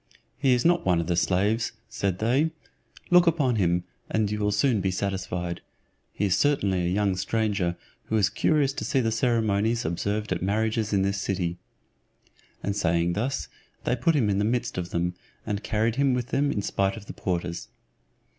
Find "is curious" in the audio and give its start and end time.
8.17-8.73